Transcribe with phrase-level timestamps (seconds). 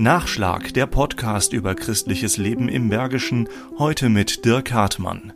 [0.00, 5.34] Nachschlag, der Podcast über christliches Leben im Bergischen, heute mit Dirk Hartmann.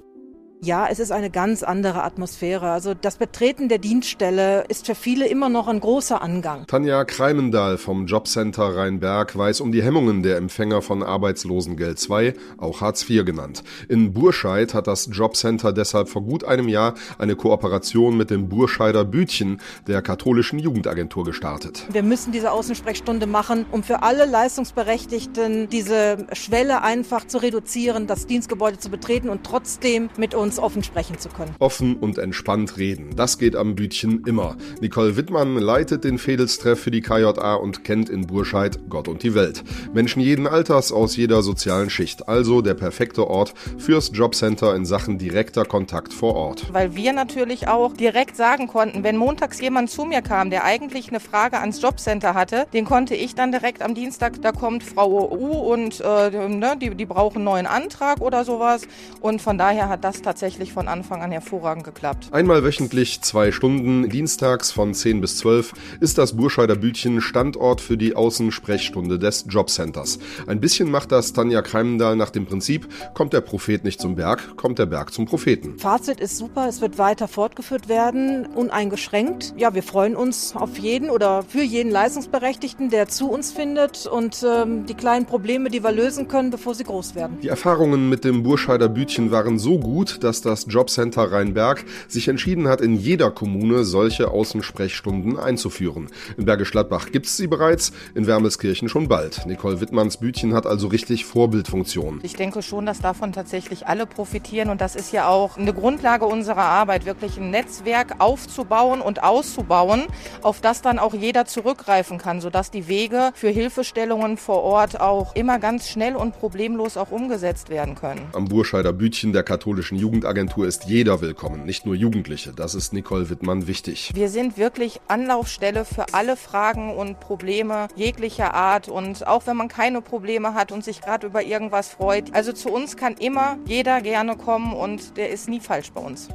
[0.64, 2.70] Ja, es ist eine ganz andere Atmosphäre.
[2.70, 6.66] Also das Betreten der Dienststelle ist für viele immer noch ein großer Angang.
[6.66, 12.80] Tanja Kreimendahl vom Jobcenter Rheinberg weiß um die Hemmungen der Empfänger von Arbeitslosengeld II, auch
[12.80, 13.62] Hartz IV genannt.
[13.90, 19.04] In Burscheid hat das Jobcenter deshalb vor gut einem Jahr eine Kooperation mit dem Burscheider
[19.04, 21.86] Bütchen, der katholischen Jugendagentur, gestartet.
[21.92, 28.26] Wir müssen diese Außensprechstunde machen, um für alle Leistungsberechtigten diese Schwelle einfach zu reduzieren, das
[28.26, 31.54] Dienstgebäude zu betreten und trotzdem mit uns offen sprechen zu können.
[31.58, 33.16] Offen und entspannt reden.
[33.16, 34.56] Das geht am Bütchen immer.
[34.80, 39.34] Nicole Wittmann leitet den Fedelstreff für die KJA und kennt in Burscheid Gott und die
[39.34, 39.64] Welt.
[39.92, 42.28] Menschen jeden Alters aus jeder sozialen Schicht.
[42.28, 46.72] Also der perfekte Ort fürs Jobcenter in Sachen direkter Kontakt vor Ort.
[46.72, 51.08] Weil wir natürlich auch direkt sagen konnten, wenn montags jemand zu mir kam, der eigentlich
[51.08, 55.30] eine Frage ans Jobcenter hatte, den konnte ich dann direkt am Dienstag, da kommt Frau
[55.30, 58.82] U und äh, ne, die, die brauchen einen neuen Antrag oder sowas.
[59.20, 62.28] Und von daher hat das tatsächlich tatsächlich von Anfang an hervorragend geklappt.
[62.30, 67.96] Einmal wöchentlich zwei Stunden, dienstags von 10 bis 12, ist das Burscheider Bütchen Standort für
[67.96, 70.18] die Außensprechstunde des Jobcenters.
[70.46, 74.54] Ein bisschen macht das Tanja Kreimendahl nach dem Prinzip, kommt der Prophet nicht zum Berg,
[74.58, 75.78] kommt der Berg zum Propheten.
[75.78, 79.54] Fazit ist super, es wird weiter fortgeführt werden, uneingeschränkt.
[79.56, 84.44] Ja, wir freuen uns auf jeden oder für jeden Leistungsberechtigten, der zu uns findet und
[84.46, 87.38] ähm, die kleinen Probleme, die wir lösen können, bevor sie groß werden.
[87.42, 92.66] Die Erfahrungen mit dem Burscheider Bütchen waren so gut, dass das Jobcenter Rheinberg sich entschieden
[92.66, 96.08] hat, in jeder Kommune solche Außensprechstunden einzuführen.
[96.36, 99.46] In Bergisch Gladbach gibt es sie bereits, in Wermelskirchen schon bald.
[99.46, 102.20] Nicole Wittmanns Bütchen hat also richtig Vorbildfunktion.
[102.22, 106.24] Ich denke schon, dass davon tatsächlich alle profitieren und das ist ja auch eine Grundlage
[106.24, 110.04] unserer Arbeit, wirklich ein Netzwerk aufzubauen und auszubauen,
[110.42, 115.34] auf das dann auch jeder zurückgreifen kann, sodass die Wege für Hilfestellungen vor Ort auch
[115.34, 118.22] immer ganz schnell und problemlos auch umgesetzt werden können.
[118.32, 122.52] Am Burscheider Bütchen der katholischen Jugend Jugendagentur ist jeder willkommen, nicht nur Jugendliche.
[122.52, 124.12] Das ist Nicole Wittmann wichtig.
[124.14, 128.88] Wir sind wirklich Anlaufstelle für alle Fragen und Probleme jeglicher Art.
[128.88, 132.68] Und auch wenn man keine Probleme hat und sich gerade über irgendwas freut, also zu
[132.68, 136.28] uns kann immer jeder gerne kommen und der ist nie falsch bei uns.